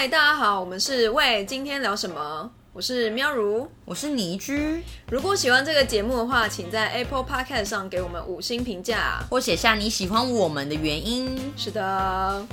[0.00, 2.48] 嗨，大家好，我们是喂，今天聊什么？
[2.72, 3.68] 我是喵如。
[3.84, 9.20] 我是倪居，如果喜欢这个节目的话，请在 Apple Podcast 上给我们五星评价。
[9.28, 11.52] 或写下你喜欢我们的原因。
[11.56, 12.46] 是的，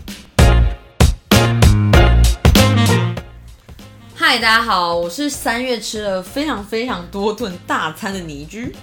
[4.15, 8.75] 嗨，大家好，我是三月吃了非常非常多顿大餐的倪居。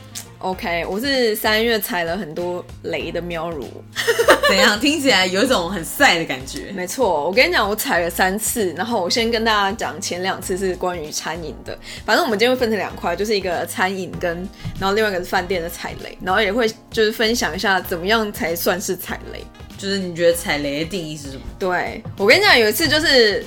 [0.43, 3.65] OK，我是三月踩了很多雷的喵如。
[4.49, 4.79] 怎样？
[4.81, 6.73] 听起来有一种很晒的感觉。
[6.75, 14.37] 没错，我跟你讲，我踩了三次，然后我先跟大家讲，前两次是关于餐饮的，反正我们今天会分成两块，就是一个餐饮跟，
[14.81, 19.45] 然后另外一个是饭店的踩雷，然后也会就是分享一下怎么样才算是踩雷。
[19.79, 21.43] 就是你觉得踩雷的定义是什么？
[21.59, 23.45] 对我跟你讲，有一次就是，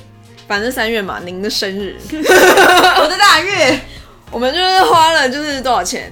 [0.47, 3.77] 反正三月嘛，您的生日， 我的大月，
[4.31, 6.09] 我们就是花了就是多少钱，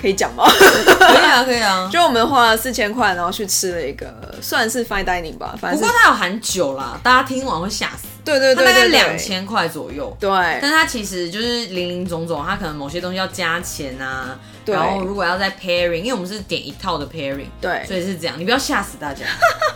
[0.00, 0.44] 可以讲吗？
[0.48, 1.88] 可以啊， 可以啊。
[1.92, 8.06] 就我们花了四千块，然后去吃了一个算是 fine dining 吧，反正不过它有含酒啦，大家听完会吓死。
[8.22, 10.14] 对对它大概对对对，两千块左右。
[10.20, 19.24] 对但它其实就是零零总总，它可能某些东西要加钱啊，对然后如果要再 pairing，因为我们是点一套的 pairing，对所以是这样，你不要吓死大家。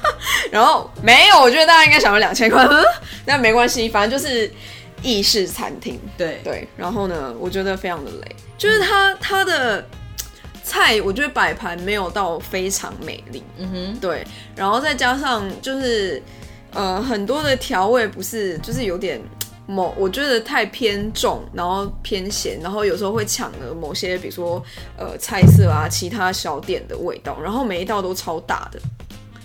[0.52, 2.84] 然后没有，我觉得大家应该想要两千块， 嗯
[3.24, 4.52] 但没关系，反正就是
[5.02, 5.98] 意式餐厅。
[6.18, 9.84] 对，对，然后呢，我觉得非常的累，就是它它的
[10.64, 14.26] 菜，我觉得摆盘没有到非常美丽，嗯哼，对，
[14.56, 16.20] 然后再加上就是
[16.72, 19.20] 呃很多的调味不是就是有点。
[19.66, 24.62] 某我觉得太偏重，然后偏咸，然后有时候会抢了某些，比如说
[24.98, 28.78] 呃菜色啊，其他小点的味道，然后每一道都超大的，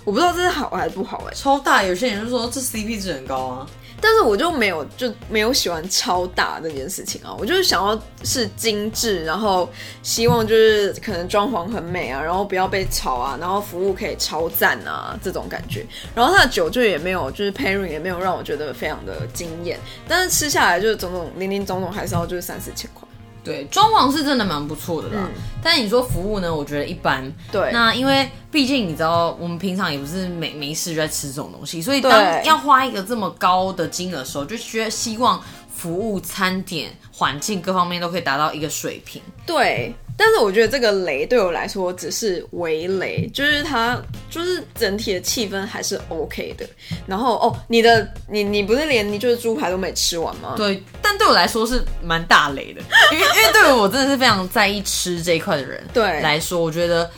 [0.04, 3.68] 我不知道这是好还是不好哎、超大，有些人就说这 CP 值很高啊。
[4.02, 9.70] 但是我就没有就没有喜欢超大这件事情啊，我就是想要是精致，然后
[10.02, 15.86] 希望就是可能装潢很美啊，然后不要被吵啊，然后服务可以超赞啊这种感觉。
[16.16, 23.09] 然后它的酒就也没有，就是 pairing 也没有让我觉得非常的惊艳，但是吃下来就是种种零零总总还是要就是三四千块。
[23.44, 25.16] 对，装潢是真的蛮不错的啦。
[25.18, 27.30] 嗯但是你说服务呢，我觉得一般。
[27.52, 39.22] 对，那因为毕竟你知道，我们平常也不是没没事就在吃这种东西，所以当要花一个这么高的金额的时候，就觉得希望服务、餐点、环境各方面都可以达到一个水平。
[39.46, 43.98] 对，但是我觉得这个雷对我来说只是微雷，就是它
[44.30, 46.68] 就是整体的气氛还是 OK 的。
[47.08, 50.56] 然后哦，你的你你不是连你就是猪排都没吃完吗？
[50.58, 52.82] 对，但对我来说是蛮大雷的，
[53.14, 57.10] 因为因为对我真的是非常在意吃这一块的人，对来说，我觉得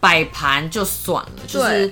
[0.00, 1.88] 摆盘就算了，就是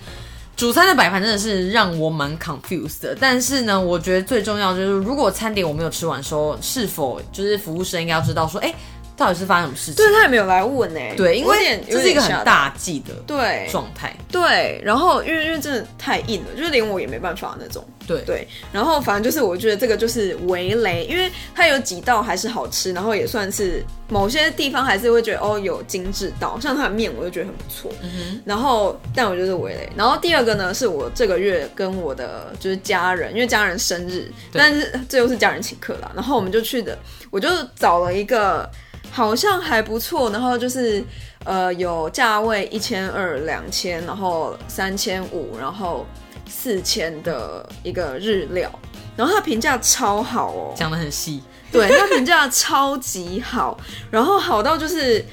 [0.57, 3.17] 主餐的摆盘真的是让我蛮 confused 的。
[3.21, 8.75] 但是呢，我觉得最重要就是，如果餐点我没有吃完的时候，是否就是服务生应该要知道说，哎、
[9.17, 9.97] 到底是发生什么事情？
[9.97, 14.15] 对他也没有来问呢、对，因为这是一个很大忌的对状态。
[14.31, 17.85] 对，然后因为因为真的太硬了，就是连我也没办法那种。
[18.07, 27.91] 对对，然后反正就是我觉得这个就是围雷，因为它有几道还是好吃，然后也算是某些地方还是会觉得哦有精致到，像它的面我就觉得很不错。
[28.03, 29.91] 嗯然后但我觉得是围雷。
[29.97, 36.97] 然后第二个呢是我这个月跟我的就是家人，因为家人生日，但是这又是家人请客啦，然后我们就去的，
[37.33, 38.71] 我就找了一个
[39.11, 41.05] 好像还不错，然后就是。
[41.45, 46.05] 呃，有价位一千二、两千，然后三千五，然后
[46.49, 48.69] 四千的一个日料，
[49.17, 51.41] 然后它评价超好哦，讲的很细，
[51.71, 53.79] 对，它评价超级好，
[54.11, 55.25] 然后好到就是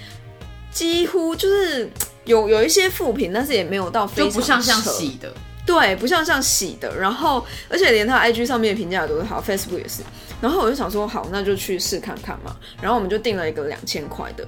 [0.71, 1.89] 几乎就是
[2.25, 5.33] 有有一些负评，但是也没有到非就常不像像扯洗的。
[5.65, 10.01] 对，不像像洗的，然后而且连他 IG 上面的评价都是好，Facebook 也是。
[10.41, 12.55] 然后我就想说，好，那就去试看看嘛。
[12.81, 14.45] 然后我们就订了一个两千块的，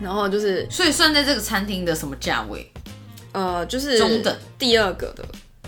[0.00, 2.70] 然后就是所以算在这个餐厅的什么价位？
[3.32, 5.24] 呃，就是中等第二个的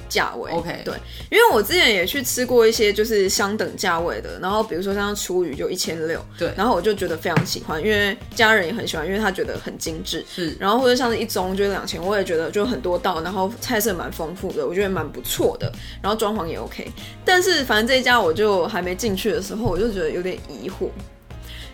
[0.08, 0.50] 价位。
[0.52, 0.94] OK 对，
[1.30, 10.24] 因为我之前也去吃过一些就是相等价位的，然后比如说像厨余就一千六，对然后我就觉得非常喜欢，因为家人也很喜欢，因为他觉得很精致。
[10.32, 15.72] 是然后或者像是一盅就是两千，我也觉得就很多道，然后菜色蛮丰富的，我觉得蛮不错的，
[16.02, 16.90] 然后装潢也 OK。
[17.24, 20.88] 但是反正这一家我就还没进去的时候，我就觉得有点疑惑，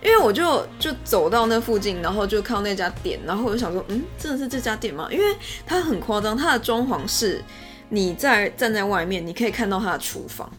[0.02, 5.08] 因为我就就走到那附近，然后就看到那家店，然后我就想说，嗯，真的是这家店吗？
[5.10, 5.24] 因为
[5.66, 7.42] 它很夸张，它的装潢是
[7.94, 10.50] 你在站在外面，你可以看到他的厨房。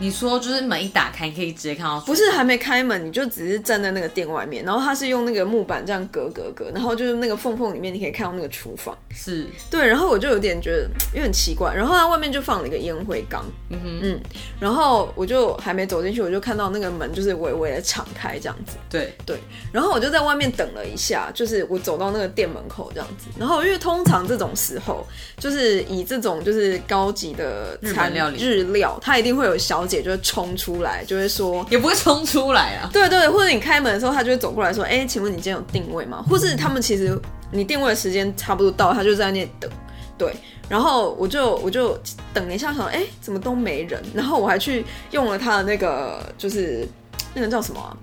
[0.00, 8.96] 你说就是门一打开，你可以直接看到，不是还没开门，你就只是站在那个店外面，然后它是用那个木板这样隔隔隔，然后就是那个缝缝里面你可以看到那个厨房。
[9.14, 9.46] 是。
[9.70, 14.20] 对，然后我就有点觉得有点奇怪，然后它外面就放了一个烟灰缸，嗯哼，嗯，
[14.58, 19.14] 然后我就还没走进去，我就看到那个门就是微微的敞开这样子，对。
[19.26, 19.38] 对，
[19.70, 25.06] 然后我就在外面等了一下，就是我走到那个店门口这样子，然后因为通常这种时候，
[25.36, 28.40] 就是以这种就是高级的日本料理。
[28.40, 31.66] 日料，它一定会有小姐就会冲出来，就会说。
[31.68, 32.88] 也不会冲出来啊。
[32.92, 37.20] 对对，或者你开门的时候，他就会走过来说：“哎，请问你今天有定位吗？”或是他们其实
[37.50, 39.70] 你定位的时间差不多到，他就在那等。
[40.16, 40.34] 对，
[40.68, 41.98] 然后我就我就
[42.34, 46.86] 等了一下，想哎怎么都没人，然后我还去用了他的那个就是
[47.34, 47.98] 那个叫什么啊、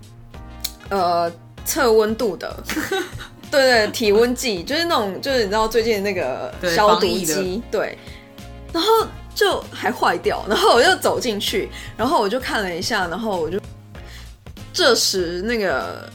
[0.89, 1.31] 呃
[1.63, 2.63] 测温度的，
[3.51, 7.97] 对对，体温计，就是那种就是你知道最近那个消毒机，对，
[8.73, 8.89] 然后
[9.37, 13.59] 就还坏掉，然后我就走进去，然后我就看了一下，然后我就
[14.73, 16.09] 这时那个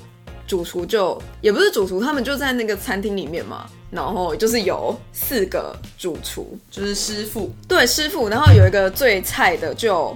[0.44, 10.12] 主厨就也不是主厨，他们就在那个餐厅里面嘛，然后就是有四个主厨，就是师傅，对师傅，然后有一个最菜的就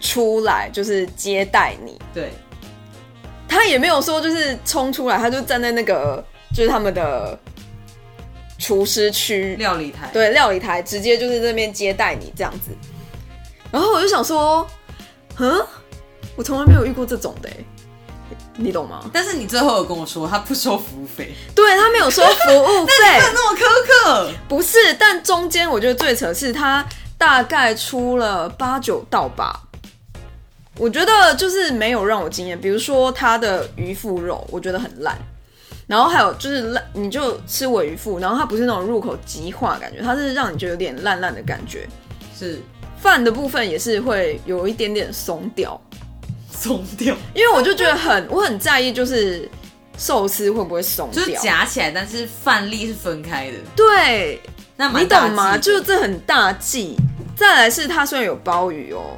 [0.00, 2.32] 出来就是接待你，对，
[3.46, 7.38] 他也没有说就是冲出来，他就站在那个就是他们的
[8.58, 12.70] 厨师区料理台，对料理台，直接就是这边接待你这样子。
[13.70, 14.66] 然后我就想说，
[15.38, 15.64] 嗯，
[16.36, 17.56] 我从来没有遇过这种的欸，
[18.56, 19.08] 你懂吗？
[19.12, 22.92] 但是你最后有跟我说他不收服务费，对他没有收服务费，
[23.32, 26.84] 那么苛刻，不是，但中间我觉得最扯是他
[27.16, 29.62] 大概出了八九道吧。
[30.76, 35.18] 我觉得就是没有让我惊艳，比如说他的鱼腹肉，我觉得很烂。
[35.88, 41.88] 然后还有就是烂，你就吃尾鱼腹，然后它不是那种入口即化感觉，它是让你觉得有点烂烂的感觉。
[42.38, 42.60] 是
[43.00, 45.80] 饭的部分也是会有一点点松掉，
[46.52, 49.48] 松掉，因为我就觉得很，我很在意就是
[49.96, 54.40] 寿司会不会松掉，就是夹起来，但是饭粒是分开的，对，
[54.76, 55.56] 那蛮你懂吗？
[55.56, 56.96] 忌的就是这很大忌。
[57.34, 59.16] 再来是它虽然有鲍鱼哦，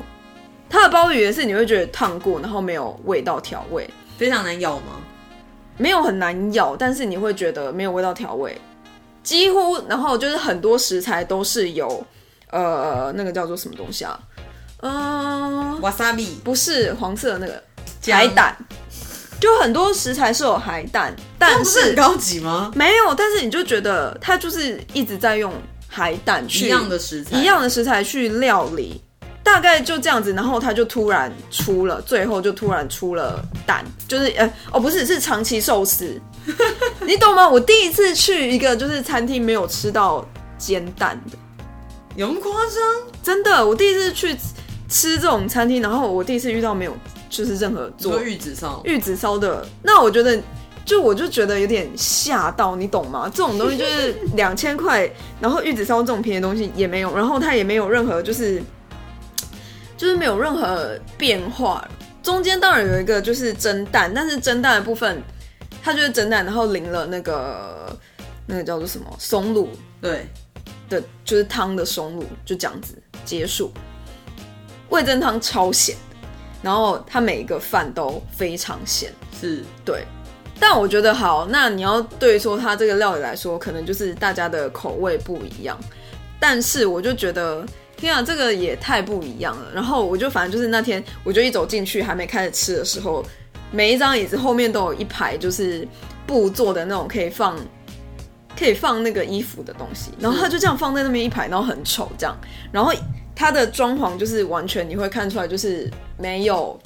[0.69, 5.00] 它的鲍鱼也是你会觉得烫过，然后没有味道调味，非常难咬吗？
[5.81, 8.61] 没有很难咬，但是你会觉得没有味道调味，
[9.23, 12.06] 几乎然后就是很多食材都是有
[12.50, 14.21] 呃那个叫做什么东西啊？
[14.82, 17.62] 嗯、wasabi 不是黄色的那个
[18.12, 18.55] 海胆，
[19.41, 22.71] 就很多食材是有海胆，但不是很高级吗？
[22.75, 25.50] 没有，但是你就觉得它就是一直在用
[25.88, 29.03] 海胆去一样的食材，一样的食材去料理，
[29.42, 36.20] 大概就这样子，然后它就突然出了，最后就突然出了蛋，就是呃哦不是是长期寿司，
[37.06, 37.48] 你懂吗？
[37.48, 40.26] 我第一次去一个就是餐厅没有吃到
[40.58, 41.37] 煎蛋的，
[42.16, 43.12] 有那么夸张？
[43.22, 44.37] 真的，我第一次去
[44.88, 46.96] 吃这种餐厅，然后我第一次遇到没有
[47.28, 50.40] 就是任何做做玉子烧，玉子烧的，那我觉得。
[50.82, 53.31] 就我就觉得有点吓到，你懂吗？
[53.32, 55.08] 这种东西就是两千块，
[55.38, 58.60] 然后玉子烧这种便宜的东西也没有，然后它也没有任何就是
[60.00, 61.87] 就是没有任何变化。
[62.23, 65.23] 中间当然有一个就是蒸蛋，但是蒸蛋的部分
[65.82, 67.94] 它就是蒸蛋，然后淋了那个
[68.47, 69.69] 那个叫做什么松露
[70.00, 70.26] 对，
[70.88, 72.94] 的，就是汤的松露，就这样子
[73.26, 73.70] 结束。
[74.88, 75.94] 味噌汤超咸，
[76.62, 79.12] 然后它每一个饭都非常咸。
[79.38, 80.06] 是对，
[80.58, 85.79] 但我觉得好，那你要对说它这个料理来说，可能就是大家的口味不一样。
[86.38, 87.67] 但是我就觉得，
[88.00, 89.67] 天啊，这个也太不一样了。
[89.73, 93.25] 然后我就反正就是那天，我就一走进去，还没开始吃的时候，
[93.70, 95.87] 每一张椅子后面都有一排就是
[96.26, 97.56] 布做的那种可以放。
[98.58, 102.37] 可以放那个衣服的东西，然后它就这样放在那边一排，然后很丑这样。
[102.70, 102.93] 然后
[103.35, 106.79] 它的装潢就是完全你会看出来，就是没有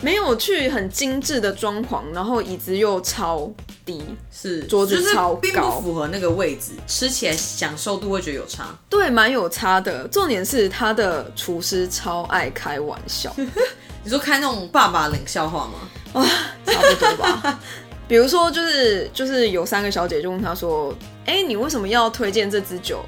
[0.00, 3.52] 没有去很精致的装潢，然后椅子又超
[3.84, 8.74] 低，是，桌子就是超并不高符合那个位置，吃起来享受度会觉得有差。
[8.88, 10.06] 对，蛮有差的。
[10.08, 13.34] 重点是他的厨师超爱开玩笑，
[14.04, 16.20] 你说开那种爸爸冷笑话吗？
[16.20, 16.26] 啊
[16.66, 17.60] 差不多吧。
[18.08, 20.92] 比如说，就是就是有三个小姐就问他说
[21.26, 23.04] ：“哎、你为什么要推荐这支酒？”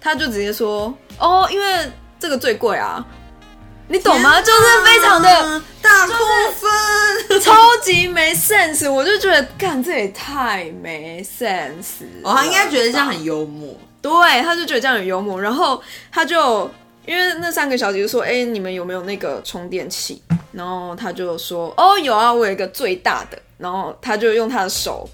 [0.00, 3.06] 他就直接说：“哦，因为这个最贵啊。”
[3.88, 4.40] 你懂吗？
[4.40, 6.14] 就是非常的啊大扣
[6.54, 7.40] 分。
[7.40, 12.30] 超级没 sense，我就觉得，干这也太没 sense 了。
[12.30, 13.74] 哦，他应该觉得这样很幽默。
[14.02, 15.80] 对，他就觉得这样很幽默，然后
[16.12, 16.70] 他就
[17.06, 25.08] 因为那三个小姐就说：“哎、你们有没有那个充电器？”然后他就说：“哦，有啊，我有一个最大的。”然后他就用他的手，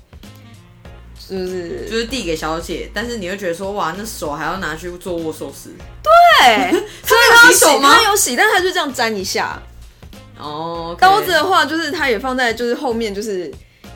[1.29, 5.71] 就是就是递给小姐，但是你会觉得说，哇，那手还要拿去做握寿司，
[6.03, 6.13] 对，
[7.05, 9.61] 所以他洗手吗他有洗，但他就这样粘一下。
[10.39, 13.51] 哦，刀子的话，就是它也放在就是后面，就是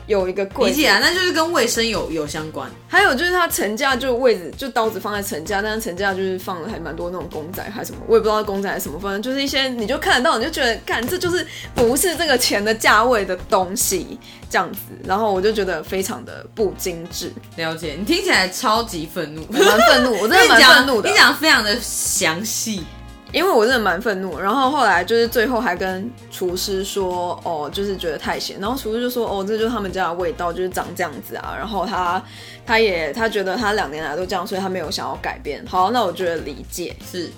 [0.09, 0.89] 有一个柜子理解。
[0.89, 2.69] 啊，那就是跟卫生有有相关。
[2.87, 22.83] 还有就是它层架就位置就刀子放在层架，但是层架就是放了还蛮多那种公仔还是什么，我也不知道公仔还是什么，反正就是一些你就看得到，你就觉得干这就是不是这个钱的价位的东西这样子，然后我就觉得非常的不精致，了解，你听起来超级愤怒，我蛮愤怒，我真的蛮愤怒的 你，讲得非常的详细。
[23.31, 32.23] 因为我真的蛮愤怒，然后后来就是最后还跟厨师说，哦，就是觉得太咸，然后厨师就说，哦，这就是他们家的味道，就是长这样子啊，然后他
[32.65, 35.63] 他也他觉得他两年来都这样，所以他没有想要改变。
[35.67, 36.95] 好，那我觉得理解。
[37.05, 37.29] 是，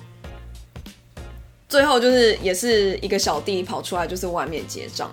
[1.68, 5.12] 最后就是也是一个小弟跑出来，就是外面结账，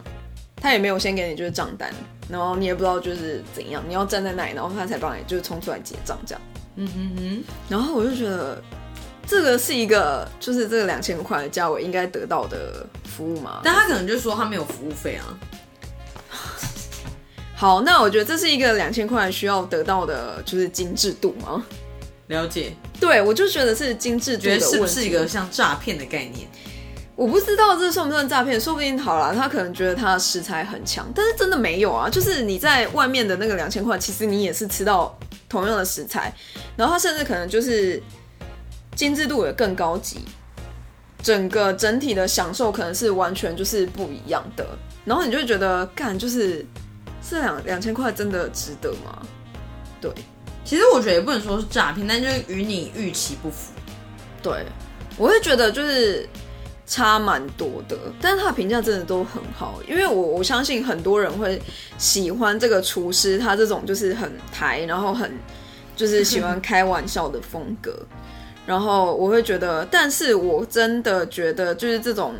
[0.60, 1.92] 他也没有先给你就是账单，
[2.28, 6.42] 然后你也不知道就是怎样，你要站在那里，然后他才帮你就是冲出来结账这样。
[6.76, 8.62] 嗯哼哼，然后我就觉得
[9.28, 13.60] 这个是一个就是这个两千块的价位应该得到的服务吗？
[13.62, 15.38] 但他可能就说他没有服务费啊。
[17.54, 21.62] 好，那我觉得这是一个两千块需要得到的就是精致度吗？
[22.28, 24.56] 了解，对，我就觉得是精致度觉。
[24.56, 26.48] 得是不是一个像诈骗的概念？
[27.16, 32.08] 我不知道这算不算诈骗，说不定好了，他可能觉得他的食材很强，但是真的没有啊。
[32.08, 35.18] 就是你在外面的那个两千块，其实你也是吃到
[35.48, 36.32] 同样的食材，
[36.76, 38.00] 然后他甚至可能就是
[38.98, 40.22] 精致度也更高级，
[41.22, 44.66] 整个整体的享受可能是完全就是不一样的。
[45.04, 46.66] 然后你就会觉得，干就是
[47.30, 49.22] 这两两千块真的值得吗？
[50.00, 50.10] 对
[50.64, 53.72] 其实我觉得也不能说是诈骗，但就是与你预期不符。
[54.42, 54.66] 对，
[55.16, 56.28] 我会觉得就是
[56.84, 61.62] 差蛮多的，但是他的评价真的都很好，因为我我相信很多人会
[61.98, 65.32] 喜欢这个厨师，他这种就是很台，然后很
[65.94, 67.96] 就是喜欢开玩笑的风格，
[68.68, 72.34] 然后我会觉得，但是我真的觉得就是这种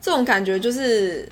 [0.00, 1.28] 这种感觉就是，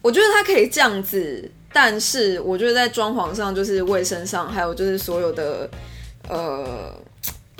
[0.00, 5.68] 我觉得他可以这样子，但是我觉得在装潢上，就是卫生上，还有就是所有的
[6.28, 6.94] 呃。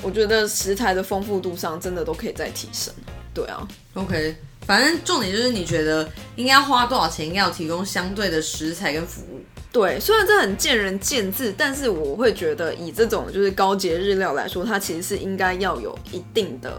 [0.04, 2.92] 我觉得食材的丰富度上真的都可以再提升。
[3.32, 4.34] 对啊，OK，
[4.66, 9.40] 反正重点就是你觉得应该花多少钱，应该要提供相对的食材跟服务。
[9.72, 16.72] 对，虽然这很见仁见智，但是我会觉得以这种就是高节日料来说，它其实是应该要有一定的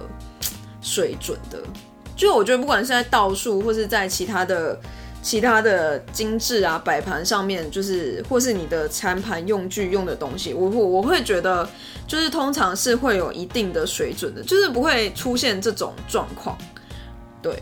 [0.82, 1.60] 水准的。
[2.16, 4.80] 就我觉得不管是在道数或是在其他的
[5.24, 11.68] 其他的精致啊摆盘上面，就是或是你的餐盘用具用的东西，我我我会觉得
[12.08, 16.56] 就是通常是会有一定的水准的，就是不会出现这种状况。
[17.44, 17.62] 对，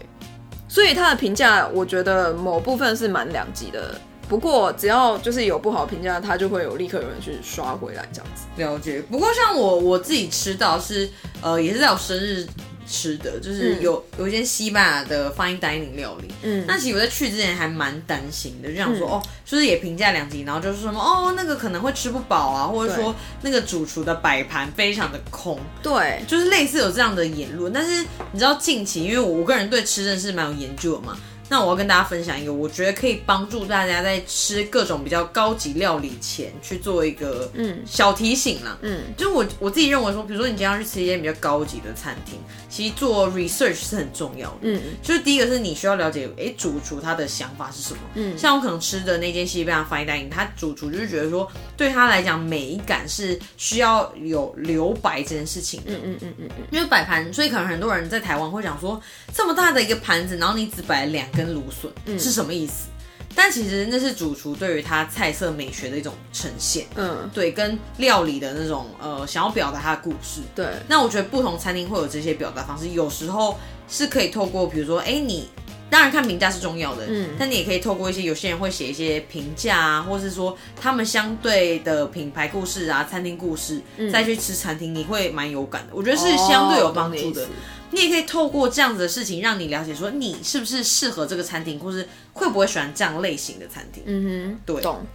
[0.70, 4.00] 所以他的评价，我觉得某部分是蛮两极的。
[4.30, 8.46] 不过只要就是有不好评价，他就会有立刻有人去刷回来这样子。
[8.56, 9.02] 了解。
[9.12, 11.10] 不过像我我自己吃到是
[11.42, 12.48] 呃，也是在我生日
[12.92, 16.28] 吃的，就是嗯有、有一间西班牙的 fine dining 料理。
[16.44, 27.72] 嗯那其实我在去之前还蛮担心的，就想说、嗯哦，就是也评价两集，然后就是说什么哦，那个可能会吃不饱啊，或者说那个主厨的摆盘非常的空，对，就是类似有这样的言论。
[27.72, 31.18] 但是你知道近期，因为我我个人对吃真的是蛮有研究的嘛。
[31.52, 38.78] 那我要跟大家分享一个，我觉得可以帮助大家在吃各种比较高级料理前去做一个嗯小提醒啦。
[38.82, 42.40] 嗯就是我我自己认为说，比如说你今天要去吃一间比较高级的餐厅，
[42.70, 44.58] 其实做 research 是很重要的。
[44.62, 48.00] 嗯就是第一个是你需要了解，诶，主厨他的想法是什么。
[48.14, 55.92] 嗯像我可能吃的那间西班牙 fine dining，他主厨就是觉得说，对他来讲美感是需要有留白这件事情的。
[55.92, 59.02] 嗯嗯嗯嗯嗯，因为摆盘，所以可能很多人在台湾会讲说，
[59.34, 62.88] 这么大的一个盘子，然后你只摆两根芦笋，是什么意思？
[63.34, 70.42] 但其实那是主厨对于他菜色美学的一种呈现，嗯，对，跟料理的那种呃想要表达他的故事。
[70.54, 73.58] 对，那我觉得不同餐厅会有这些表达方式，有时候
[73.88, 75.48] 是可以透过，比如说，哎，你
[75.90, 83.82] 当然看评价是重要的，嗯但你也可以透过一些有些人会写一些评价啊，或是说他们相对的品牌故事啊、餐厅故事，
[84.12, 85.94] 再去吃餐厅，你会蛮有感的。
[85.96, 87.48] 我觉得是相对有帮助的。
[87.92, 94.04] 你也可以透过这样子的事情，让你了解说你是不是适合这个餐厅，或是会不会喜欢这样类型的餐厅。
[94.06, 95.06] 嗯哼，对懂。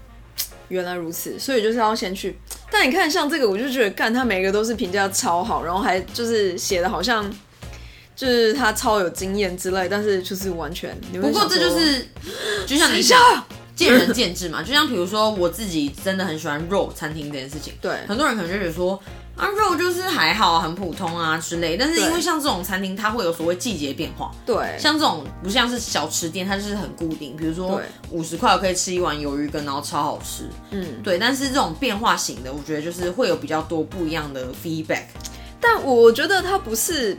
[0.68, 2.36] 原来如此，所以就是要先去。
[2.72, 7.32] 但你看，像这个，我就觉得，干他每个都是评价超好，然后还就是写的好像
[8.16, 10.92] 就是他超有经验之类，但是就是完全。
[11.12, 12.04] 不过这就是，
[12.66, 14.60] 就像你 讲，见仁见智嘛。
[14.60, 19.00] 就像比如说我自己真的很喜欢肉餐厅这件事情，对很多人可能就觉得说
[19.36, 21.76] 啊肉就是还好，很普通啊之类。
[21.76, 27.36] 但是因为像这种餐厅，它会有所谓季节变化，对，像这种不像是小吃店，它就是很固定。
[27.36, 30.48] 比如说对五十块我可以吃一碗鱿鱼羹，然后超好吃。
[30.70, 35.04] 嗯，对，但是这种变化型的，我觉得就是会有比较多不一样的 feedback。
[35.60, 37.16] 但我觉得它不是，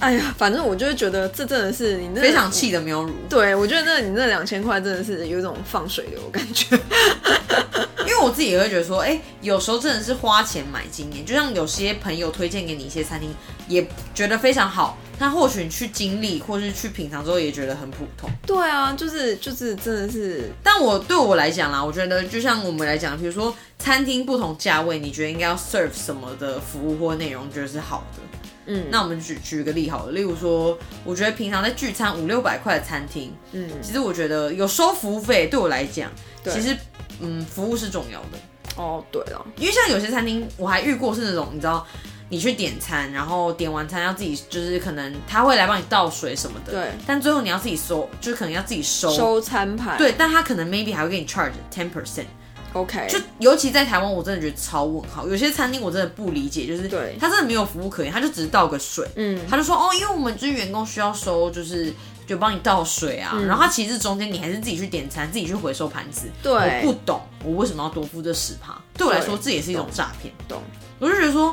[0.00, 3.14] 哎呀，反正我就是觉得这真的是你那非常气的喵乳。
[3.28, 6.66] 对，我觉得那你那两千块真的是有一种放水流感觉。
[8.00, 13.32] 因为我自己也会觉得说，哎、有时候真的是花钱买经验，就像有些朋友推荐给你一些餐厅，
[13.68, 18.28] 也觉得非常好，但或许你去经历或是去品尝之后，也觉得很普通。
[18.44, 28.22] 对啊，就是就是真的是，但我对我来讲啦，我觉得就像我们来讲，比如说餐厅不同价位，你觉得应该要 serve 什么的服务或内容，觉得是好的。
[28.66, 36.10] 嗯，那我们举举个例好了，例如说，我觉得平常在聚餐五六百块的餐厅，嗯，其实我觉得有收服务费，对我来讲，
[36.44, 36.52] 对。
[36.52, 36.76] 其实
[37.20, 38.38] 嗯，服务是重要的。
[38.76, 41.84] 哦，对了，因为像有些餐厅，我还遇过是那种，你知道，
[42.28, 52.26] 你去点餐，然后点完餐要自己，就是可能他会来帮你倒水什么的，对，但最后你要自己收，就是可能要自己收，收餐盘，对，但他可能 maybe 还会给你 charge ten percent，
[52.72, 57.16] ，OK，就尤其在台湾，我真的觉得超问号，有些餐厅我真的不理解，就是对。
[57.20, 61.92] 他真的没有服务可言，他就只是倒个水，嗯，他就说哦，因为我们就是员工需要收，就是。
[62.26, 66.28] 就帮你倒水啊，然后他其实中间你还是自己去点餐，自己去回收盘子。
[66.40, 66.52] 对。
[66.52, 70.32] 我不懂我为什么要多付这十趴，对我来说对这也是一种诈骗。
[70.46, 70.62] 懂，
[71.00, 71.52] 我就觉得说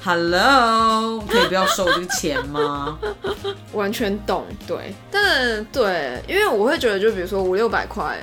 [0.00, 2.96] ，Hello，可以不要收我这个钱吗？
[3.74, 8.20] 完全懂，对，但对，因为我会觉得，就比如说五六百块，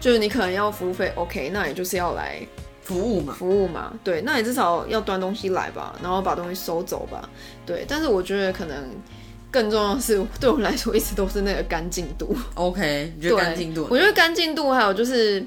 [0.00, 2.40] 就是你可能要服务费，OK，那也就是要来
[2.82, 7.28] 服务嘛，服务嘛，对，那你至少要端东西来吧，然后把东西收走吧，
[7.66, 7.84] 对。
[7.88, 8.88] 但是我觉得可能
[9.50, 13.86] 更重要的是， 对我来说一直都是那个干净度，OK，你觉得对，干净度？
[13.90, 15.44] 我觉得干净度还有就是，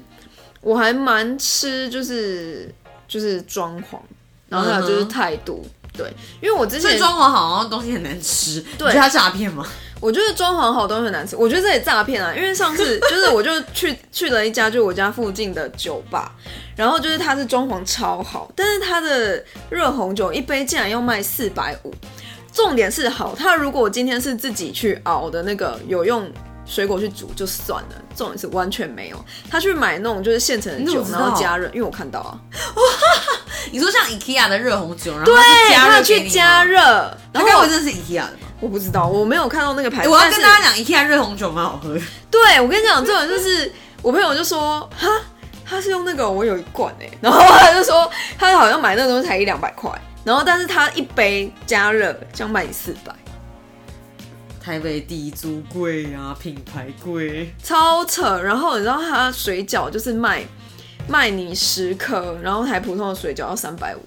[0.60, 2.72] 我还蛮吃就是
[3.08, 3.98] 就是装潢，
[4.48, 5.64] 然后还有就是态度。
[5.96, 9.66] 对，因为我之前装潢好像东西很难吃，对你觉得他诈骗吗？
[10.00, 12.34] 我觉得装潢好东西很难吃，我觉得这也诈骗啊！
[12.34, 16.32] 因为上次 就是我就去去了一家就我家附近的酒吧，
[16.74, 21.94] 然后就是它是装潢超好，但是它的热红酒一杯竟然要卖四百五。
[22.52, 26.30] 重点是好，它如果今天是自己去熬的那个有用
[26.64, 32.38] 水果去煮就算了，重点是完全没有，他去买那种就是现成的酒然后加热，因为我看到啊，
[33.70, 35.32] 你说像 IKEA 的热红酒，然后
[35.70, 36.80] 加他热去加，热，
[37.32, 38.48] 然后会真的是 IKEA 的吗？
[38.60, 42.00] 我不知道，我没有看到那个牌子，欸我要跟大家讲，IKEA 热红酒蛮好喝的。
[42.30, 45.08] 对，我跟你讲，这种就是我朋友就说，哈，
[45.64, 49.90] 他是用那个，我有一罐哎、然后他就说他好像买那个东西才一两百块，
[50.22, 53.12] 然后但是他一杯加热这样卖你四百，
[54.62, 57.52] 台北地租贵啊，品牌贵。
[57.62, 58.40] 超扯。
[58.40, 60.44] 然后你知道他水饺就是卖
[61.08, 64.00] 卖你十颗，然后台普通的水饺要三百五。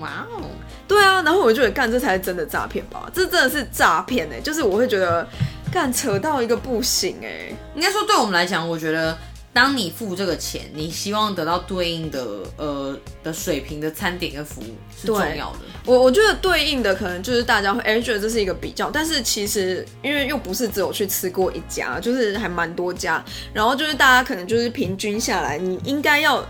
[0.00, 0.42] 哇哦，
[0.88, 5.26] 对啊，然后我就觉得干这才是真的诈骗吧，这真的是诈骗哎，就是我会觉得
[5.72, 9.16] 干扯到一个不行哎、应该说对我们来讲，我觉得
[9.56, 12.26] 当你付这个钱，你希望得到对应的
[12.58, 14.66] 呃的水平的餐点跟服务
[15.00, 15.60] 是重要的。
[15.86, 26.46] 我我觉得对应的可能就是大家会哎、觉得这是一个比较，但是其实因为又不是只有去吃过一家，就是还蛮多家，然后就是大家可能就是平均下来，你应该要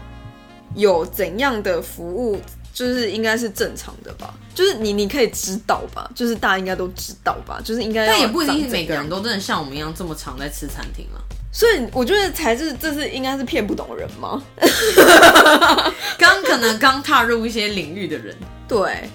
[0.75, 2.41] 有怎样的服务，
[2.73, 11.23] 就是应该是正常的吧，就是你你可以知道吧，就是大家应该都知道吧，就是应该但也不一定每个人，都真的像我们一样这么常在吃餐厅啊。
[11.57, 14.43] 所以我觉得才是这是应该是骗不懂人吗？
[16.19, 18.37] 刚可能刚踏入一些领域的人，
[18.69, 19.09] 对，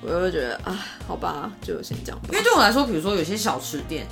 [0.00, 4.06] 我就觉得啊，好吧，就先这样吧因为对我来说，比如说有些小吃店，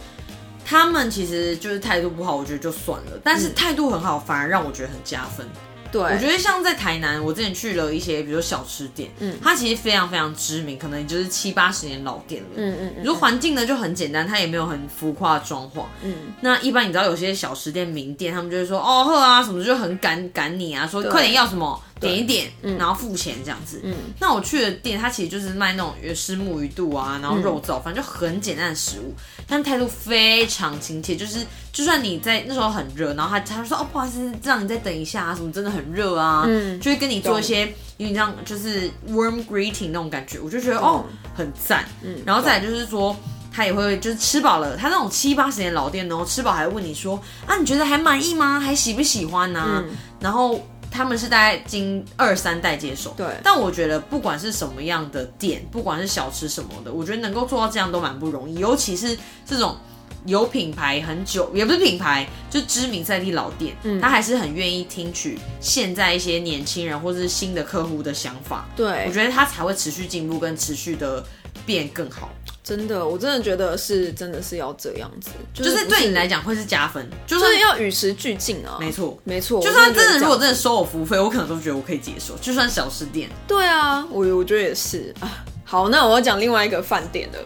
[0.65, 5.47] 他们其实就是态度不好，我觉得就算了，但是态度很好，反而让我觉得很加分。
[5.93, 12.49] 对，我觉得像在台南，我之前去了一些，比如说小吃店，嗯它其实非常非常知名，可能也就是七八十年老店了。
[12.57, 15.85] 嗯嗯你说环境呢就很简单，它也没有很浮夸的装潢。
[16.03, 22.77] 嗯那一般你知道有些小吃店、名店，他们就会说哦呵啊什么，就很赶赶你啊，说快点要什么对点一点，嗯。
[22.79, 23.81] 然后付钱这样子。
[23.85, 23.95] 嗯。
[24.21, 29.15] 那我去的店，它其实就是卖那种鱼丝木鱼肚啊，然后肉燥，反正就很简单的食物，
[29.47, 36.81] 但态度非常亲切，就是就算你在那时候很热，然后他他就说哦不好意思，让你再等一下啊，什么真的很热啊，嗯。
[36.81, 41.05] 就会跟你做一些有点像就是 warm greeting 那种感觉，我就觉得哦
[41.35, 43.17] 很赞，嗯，然后再来就是说。
[43.53, 48.61] 他也会就是吃饱了，他那种七八十年老店哦，吃饱还会问你说啊，你觉得还满意吗？
[48.61, 49.97] 还喜不喜欢呢、嗯。
[50.21, 50.61] 然后
[50.97, 53.27] 他们是大概经二三代接手，对。
[53.45, 59.77] 但我觉得不管是什么样的店，不管是小吃什么的，我觉得能够做到这样都蛮不容易，尤其是这种
[60.25, 64.01] 有品牌很久，也不是品牌，就知名在地老店，嗯。
[64.01, 69.05] 他还是很愿意听取现在一些年轻人或者是新的客户的想法，对。
[69.07, 71.23] 我觉得他才会持续进步跟持续的
[71.67, 72.31] 变更好。
[72.67, 78.77] 真的，我真的觉得是真的是要这样子，就就是不对你来讲会是加分，就就是算要与时俱进啊。
[78.81, 79.17] 没错。
[79.23, 82.37] 没错，就算我真的，如果这样真的收我服务费，我可能都觉得我可以接受。
[82.39, 85.45] 就算小吃店，对啊，我我觉得也是啊。
[85.63, 87.39] 好，那我要讲另外一个饭店的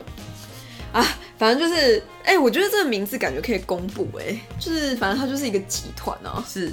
[0.91, 1.07] 啊，
[1.39, 6.43] 反正就是，哎、我觉得这个名字感觉可以公布，哎，就是反正它就是一个集团啊。
[6.49, 6.73] 是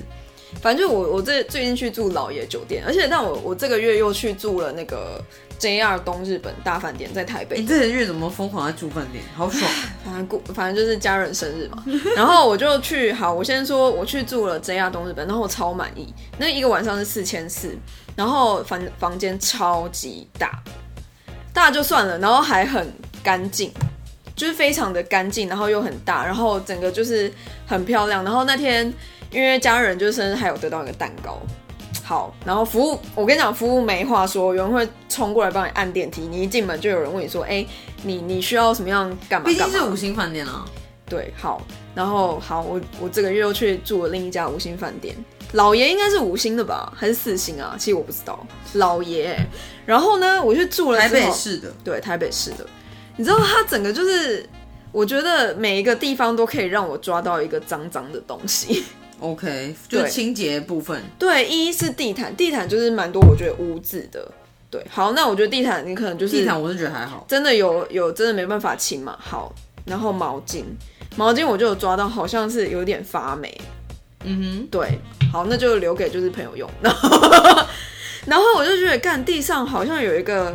[0.61, 5.21] 反正就我我这最近去住老爷酒店，而且但我我这个月又去住了那个
[5.59, 7.67] JR 东日本大饭店，在台北你。
[7.67, 9.23] 这个月怎么疯狂在住饭店？
[9.35, 9.69] 好爽！
[10.05, 11.83] 反正过，反正就是家人生日嘛，
[12.15, 13.11] 然后我就去。
[13.11, 16.13] 好，我先说我去住了 JR 东日本，然后我超满意。
[16.37, 17.75] 那一个晚上是四千四，
[18.15, 20.61] 然后房房间超级大，
[21.53, 22.93] 大就算了，然后还很
[23.23, 23.71] 干净，
[24.35, 27.31] 就是非常的干净，然后又很大，然后整个就是
[27.65, 28.23] 很漂亮。
[28.23, 28.93] 然后那天
[29.31, 31.39] 因为家人就是生日，还有得到一个蛋糕。
[32.07, 37.67] 好，然后服务，我跟你讲，服务没话说，有人会冲过来帮你按电梯，你一进门就有人问你说，哎、
[38.01, 39.53] 你你需要什么样干嘛嘛？
[39.53, 40.63] 竟是五星饭店啊。
[41.09, 41.61] 对，好，
[41.93, 45.13] 然后好，我我这个月又去住了另一家五星饭店，
[45.51, 47.75] 老爷应该是五星的吧，还是四星啊？
[47.77, 48.39] 其实我不知道，
[48.75, 49.37] 老爷。
[49.85, 52.65] 然后呢，我去住了台北市的，对，台北市的，
[53.17, 54.47] 你知道它整个就是，
[54.93, 58.85] 我觉得每一个地方都可以让我抓到一个脏脏的东西。
[59.19, 61.01] OK，就是清洁部分。
[61.17, 64.29] 对，一是地毯，地毯就是蛮多我觉得污渍的。
[64.69, 69.17] 对，好，那我觉得地毯你可能就是地毯我是觉得还好，真的有有真的没办法清嘛。
[69.19, 69.53] 好，
[69.85, 70.63] 然后毛巾，
[71.15, 73.59] 毛巾我就有抓到，好像是有点发霉。
[74.23, 74.99] 嗯哼对，
[75.31, 76.69] 好，那就留给就是朋友用。
[76.81, 77.65] 然后，
[78.25, 80.53] 然后我就觉得，干地上好像有一个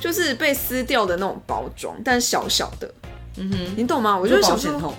[0.00, 2.90] 就是被撕掉的那种包装，但小小的，
[3.36, 4.16] 嗯哼，你懂吗？
[4.16, 4.94] 我我就想说，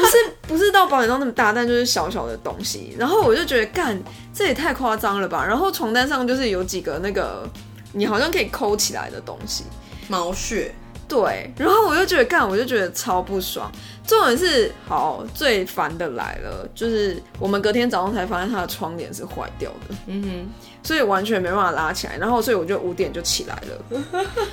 [0.00, 2.94] 不是不是到保险箱那么大，但就是小小的东西。
[2.98, 4.00] 然后我就觉得，干
[4.34, 5.44] 这也太夸张了吧。
[5.44, 7.48] 然后床单上就是有几个那个
[7.92, 9.64] 你好像可以抠起来的东西。
[10.08, 10.74] 毛屑。
[11.08, 13.68] 对，然后我就觉得干，我就觉得超不爽。
[14.06, 20.48] 重点是，好最烦的来了，就是我们隔天早上才发现它的窗帘是坏掉的，嗯哼
[20.84, 22.16] 所以完全没办法拉起来。
[22.16, 24.00] 然后，所以我就五点就起来了。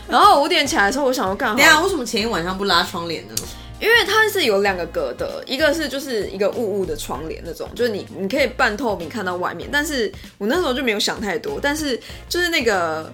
[0.07, 3.35] 然后五点起来的时候，我想要干哼， 等一下为什么前一晚上不拉窗帘呢？
[3.79, 13.11] 因为它是有两个格的，一个是就是一个雾雾的窗帘那种，就是你你可以半透明看到外面，但是我那时候就没有想太多，但是就是那个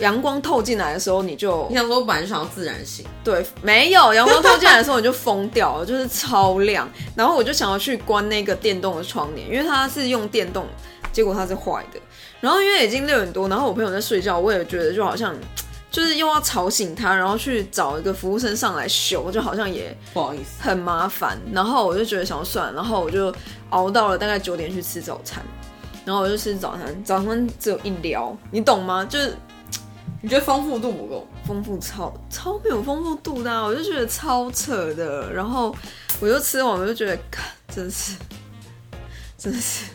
[0.00, 6.90] 阳光透进来的时候，你就你想说我本来想要自然醒，对，没有阳光透进来的时候你就疯掉了，就是超亮。
[7.14, 10.66] 然后我就想要去关那个电动的窗帘，因为它是用电动，
[11.12, 12.00] 结果它是坏的。
[12.40, 15.34] 然后因为已经六点多，然后我朋友在睡觉，我也觉得就好像
[15.90, 20.60] 就是又要吵醒他，然后去找一个服务生上来修，就好像也不好意思。
[20.60, 21.38] 很麻烦。
[21.52, 23.34] 然后我就觉得想要算了，然后我就
[23.70, 25.42] 熬到了大概九点去吃早餐。
[26.04, 29.04] 然后我就吃早餐，早餐只有一撩，你懂吗？
[29.04, 29.36] 就是
[30.22, 31.26] 你觉得丰富度不够？
[31.46, 35.32] 丰富超超没有丰富度的、啊，我就觉得超扯的。
[35.32, 35.74] 然后
[36.20, 38.16] 我就吃完，我就觉得，看真是，
[39.36, 39.86] 真的是，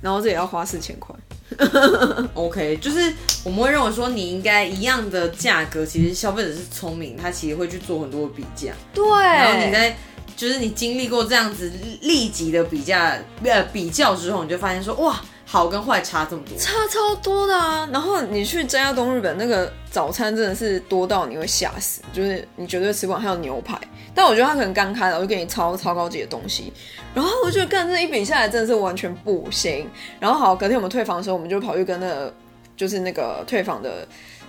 [0.00, 1.14] 然后这也要花四千块。
[2.34, 3.12] OK，就是
[3.44, 9.96] 我们会认为说你应该一样的价格，其实消费者是聪明，他其实会去做很多的比价，对，然后你在
[10.36, 16.56] 就是你经历过这样子立即的比价呃比较之后，你就发现说哇，好跟坏差这么多。
[16.58, 17.88] 差超多的啊！
[17.90, 23.76] 然后你去真亚东日本那个早餐真的是多到你会吓死，就是你绝对吃不完，还有牛排。
[24.14, 26.72] 但我觉得他可能刚开了，我就给你超超高级的东西。
[27.14, 29.88] 然后我觉得干这一比下来真的是完全不行。
[30.20, 32.34] 然后好，隔天我们退房的时候，我们就跑去跟那个
[32.76, 34.06] 就是那个退房的，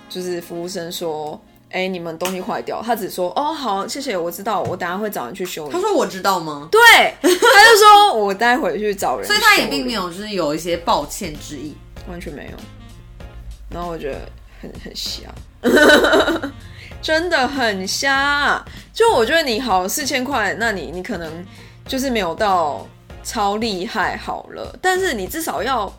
[0.08, 1.40] 就是服务生说。
[1.72, 5.72] 哎，你们东西坏掉，他只说哦好，谢谢，我知道，我等下会找人去修理。
[5.72, 6.68] 他说我知道吗？
[6.68, 6.80] 对，
[7.22, 11.72] 他就说我待会去找人，所以他也并没有就是有一些抱歉之意。
[12.08, 12.56] 完全没有。
[13.70, 14.18] 然后我觉得
[14.60, 15.32] 很很瞎，
[17.00, 18.64] 真的很瞎。
[18.92, 21.44] 就我觉得你好四千块，那你你可能
[21.86, 22.86] 就是没有到
[23.22, 25.92] 超厉害好了，但是你至少要。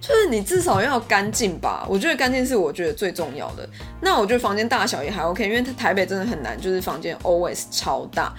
[0.00, 3.68] 就是你至少要干净吧，我觉得干净是我觉得最重要的。
[4.00, 8.32] 那我觉得房间大小也还 OK，因为它台北真的很难，就是房间 always 超大。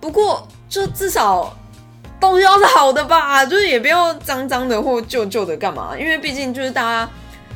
[0.00, 1.54] 不过就至少
[2.18, 7.08] 东西要是好的吧，就是也不要脏脏的或旧旧的干嘛，因为毕竟就是大家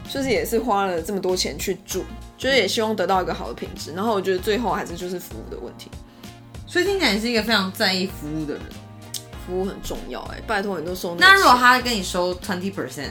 [0.09, 2.05] 就是也是花了这么多钱去住，
[2.37, 3.93] 就是也希望得到一个好的品质。
[3.93, 5.91] 然后我觉得最后还是就是服务的问题，
[6.67, 8.63] 所以听起来你是一个非常在意服务的人。
[9.47, 13.11] 服务很重要哎、拜托你都收那那如果他跟你收 twenty percent，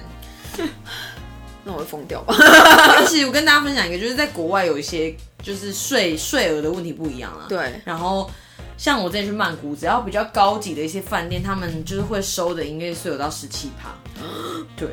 [1.64, 2.36] 那我会疯掉吧？
[3.08, 7.46] 其实我跟大家分享一个，就是在国外有一些就是税税额的问题不一样啊。
[7.48, 8.28] 对，然后
[8.80, 13.94] 像我之前去曼谷，只要比较高级的一些饭店，他们就是会收的营业税有到十七趴。
[14.76, 14.90] 对，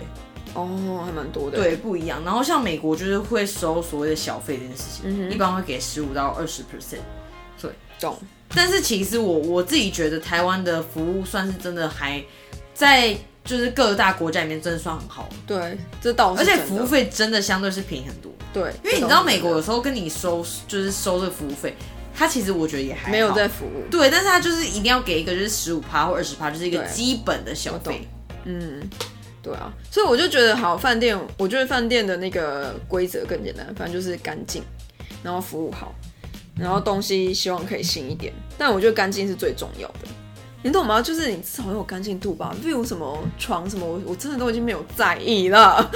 [0.55, 2.23] 哦，还蛮多的。，对，不一样。
[2.25, 6.99] 然后像美国就是会收所谓的小费这件事情，一般会给十五到二十 percent。
[7.99, 8.19] 懂。
[8.55, 12.21] 但是其实我我自己觉得台湾的服务算是真的还
[12.75, 16.41] 在就是各大国家里面真的算很好，对，这倒是。
[16.41, 18.33] 而且服务费真的相对是便宜很多。
[18.53, 21.75] 对，因为你知道美国有时候跟你收就是收这个服务费，
[22.15, 23.85] 它其实我觉得也还好没有在服务。
[23.91, 28.09] 对，但是它就是一定要给一个就是十五趴或二十趴，就是一个基本的小费。
[28.45, 28.81] 嗯，
[29.43, 34.63] 对啊，所以我就觉得好饭店，我觉得饭店的那个规则更简单，反正就是干净，
[35.23, 35.95] 然后服务好，
[36.59, 40.09] 然后东西希望可以新一点，但我觉得干净是最重要的。
[40.63, 41.01] 你懂吗？
[41.01, 45.91] 就是你至少要有干净度吧，view 什么床什么，我我真的都已经没有在意了。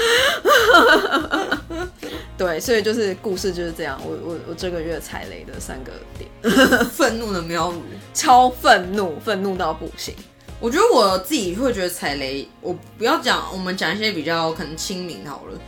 [2.38, 4.00] 对，所以就是故事就是这样。
[4.02, 6.30] 我我我这个月踩雷的三个点，
[6.88, 7.83] 愤怒的喵如，
[8.14, 10.14] 超愤怒，愤怒到不行。
[10.60, 15.58] 我觉得我自己会觉得踩雷，我不要讲，我们讲一些比较可能亲民好了。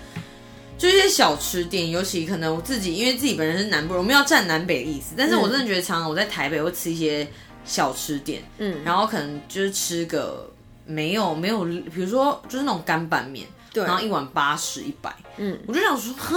[0.79, 5.15] 就一些小吃店，尤其可能我自己，因为自己本身是南部人，我们要站南北的意思。
[5.17, 7.27] 但是我真的觉得，常常我在台北会吃一些
[7.65, 10.51] 小吃店，嗯，然后可能就是吃个
[10.85, 16.37] 没有没有，比如说就是那种干拌面，对，然后一碗八十一百，嗯，我就想说，哼，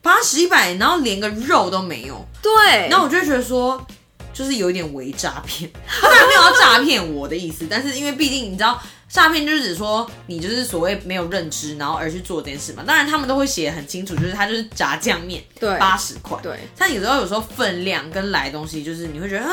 [0.00, 3.86] 八十一百，然后连个肉都没有，对，那我就会觉得说，
[4.34, 5.70] 就是有一点伪诈骗。
[5.88, 12.82] 他当然没有要诈骗我的意思，但是因为毕竟你知道，诈骗就是指说你就是所谓没有认知，然后而去做这件事嘛。
[12.86, 16.36] 当然他们都会写得很清楚，就是他就是炸酱面，对八十块。
[16.42, 19.52] 对但有时候有时候分量跟来的东西，就是你会觉得啊，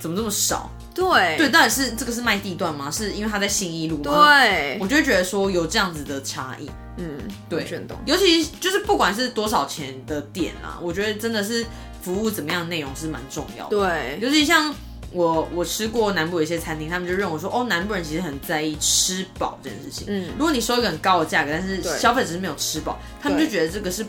[0.00, 0.68] 怎么这么少？
[0.94, 2.88] 对对，到底是这个是卖地段吗？
[2.88, 4.04] 是因为他在信义路吗？
[4.04, 6.70] 对，我就会觉得说有这样子的差异。
[6.96, 7.66] 嗯，对。
[8.06, 11.66] 尤其就是不管是多少钱的店啊，我觉得真的是
[12.04, 13.76] 服务怎么样的内容是蛮重要的。
[13.76, 14.74] 对，尤其像
[15.10, 20.04] 我我吃过南部有一些餐厅，他们就认为说，哦，南部人其实很在意吃饱这件事情。
[20.08, 24.04] 嗯，如果你收一个很高的价格，但是消费者是没有吃饱，他们就对觉得这个是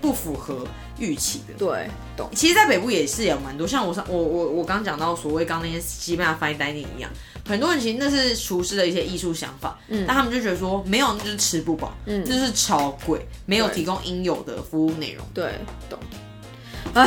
[0.00, 0.66] 不符合
[0.98, 1.54] 预期的。
[1.56, 2.28] 对，懂。
[2.34, 7.10] 其实，在北部也是有蛮多，像我上我我我刚讲到所谓刚那些西班牙 fine dining 一样，
[7.46, 15.24] 很多人其实那是厨师的一些艺术想法，嗯，但他们就觉得说没有，那就是吃不饱，嗯，这就是超贵，没有提供应有的服务内容。
[15.34, 15.52] 对，
[15.90, 15.98] 懂。
[16.94, 17.06] 啊，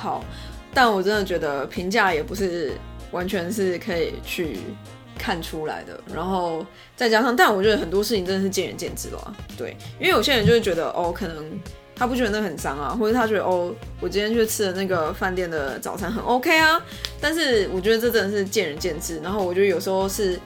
[0.00, 0.24] 好，
[0.72, 2.72] 但我真的觉得评价也不是
[3.10, 4.60] 完全是可以去
[5.18, 6.00] 看出来的。
[6.14, 6.64] 然后
[6.96, 9.36] 再加上，但我觉得很多事情真的是见仁见智了。
[9.58, 11.44] 对，因为有些人就会觉得，哦，可能
[11.94, 16.80] 他不觉得那很脏啊，或者他觉得，哦，我今天去吃的那个饭店的早餐很 OK 啊。
[17.20, 19.20] 但是我觉得这真的是见仁见智。
[19.20, 20.40] 然后我觉得有时候是，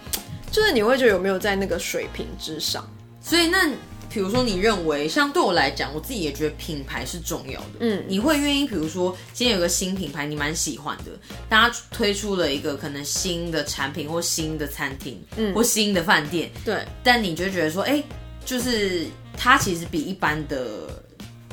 [0.50, 2.84] 就是你会觉得有没有在那个水平之上。
[3.20, 3.70] 所以那
[4.14, 7.66] 比如说你认为，像对我来讲，我自己也觉得品牌是重要的。
[7.80, 8.04] 嗯。
[8.06, 11.10] 你会愿意，比如说今天有个新品牌，你蛮喜欢的，
[11.48, 18.00] 大家推出了一个可能新的产品或新的餐厅，嗯，或新的饭店，对，但你就觉得说，哎、
[18.44, 19.04] 就是
[19.36, 21.02] 它其实比一般的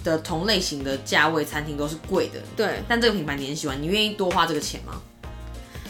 [0.03, 5.01] 的同类型的价位餐厅都是贵的，对，但这个品牌你很喜欢，你愿意多花这个钱吗？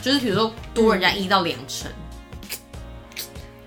[0.01, 1.91] 就是比如说多人家一到两成，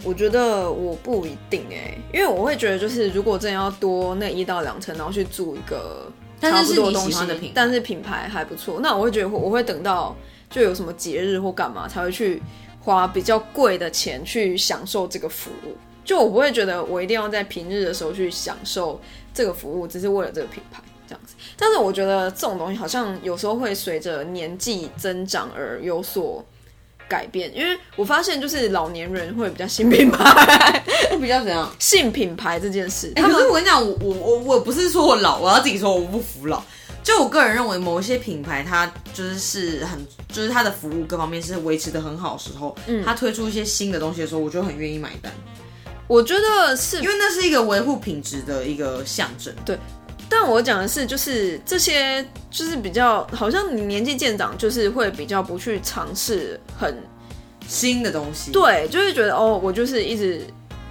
[0.05, 10.15] 我觉得我不一定哎、因为我会觉得就是如果真的要多那一到两层，然后去住一个差不多东西的品但是品牌还不错，那我会觉得我会等到
[10.51, 12.43] 就有什么节日或干嘛才会去
[12.81, 15.75] 花比较贵的钱去享受这个服务。
[16.05, 19.01] 就我不会觉得我一定要在平日的时候去享受
[19.33, 21.35] 这个服务，只是为了这个品牌这样子。
[21.57, 26.45] 但是我觉得这种东西好像有时候会随着年纪增长而有所
[27.09, 31.71] 改变，因为我发现就是老年人会比较信品牌，会 比较怎样？
[31.79, 36.63] 信品牌这件事，哎、他们可是我跟你讲，我我我我不是说我老，我要自己说我不服老。
[37.03, 45.31] 就我个人认为，某一些品牌它就是是很，就是它的服务各方面是维持的很好的时候，嗯，它推出一些新的东西的时候，我就很愿意买单，
[46.09, 49.55] 我觉得是因为那是一个维护品质的一个象征。
[50.29, 56.97] 但我讲的是，就是这些就是比较，好像你年纪渐长，就是会比较不去尝试很
[57.67, 60.43] 新的东西，对，就是觉得哦，我就是一直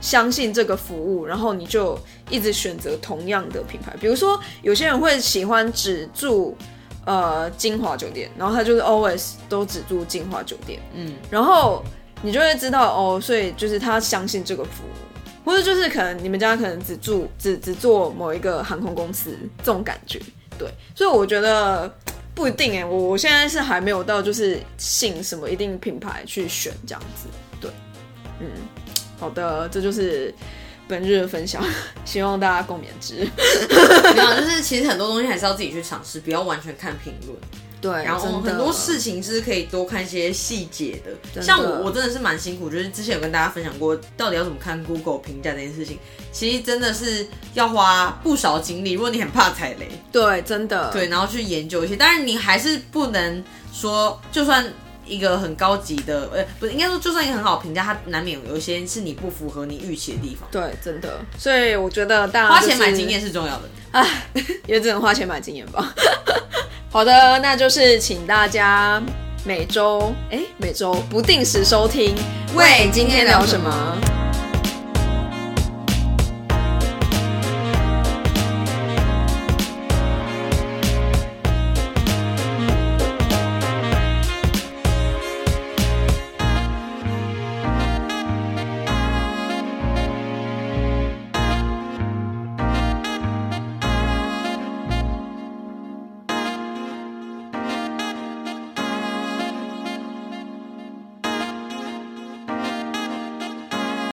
[0.02, 1.98] 相信这个服务，然后你就
[2.30, 3.96] 一直选择同样的品牌。
[4.00, 6.58] 比如说，有些人会喜欢只住
[7.06, 11.84] 呃金华酒店，然后他就是 always 都只住金华酒店，嗯，然后
[12.22, 15.12] 你就会知道哦，所以就是他相信这个服务，
[15.43, 20.19] 或者就是可能你们家可能只住只只做某一个航空公司这种感觉，
[20.58, 21.93] 对，所以我觉得
[22.34, 27.27] 不一定哎，我我现在是还没有到就是信什么一定品牌去选这样子，
[27.60, 27.69] 对，
[28.39, 28.47] 嗯，
[29.19, 30.34] 好的，这就是
[30.88, 31.63] 本日的分享，
[32.06, 33.15] 希望大家共勉之。
[34.15, 37.38] 没有，就是其实很多东西还是要自己去尝试，不要完全看评论。
[37.84, 41.12] 对，然后很多事情是可以多看一些细节的。
[41.36, 46.00] 的像我，我真的是蛮辛苦，就是之前有跟大家分享过，到底要怎么看 Google 评价这件事情，
[46.32, 48.93] 其实真的是要花不少精力。
[48.93, 53.43] 如果你很怕踩雷，对，真的，对，然后去研究一些，但是你还是不能
[53.74, 54.65] 说，就算
[55.06, 60.48] 一个很高级的，呃，不是应该说，就算一个很好评价，它难免有一些是你不符合你预期的地方。
[60.50, 61.19] 对，真的。
[61.38, 63.69] 所以我觉得大家、花钱买经验，是重要的。
[64.65, 65.93] 也只能花钱买经验吧。
[66.93, 69.01] 好的，那就是请大家
[69.43, 72.13] 每周哎每周不定时收听。
[72.53, 73.97] 喂今天聊什么？